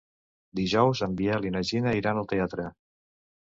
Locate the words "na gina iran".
1.57-2.25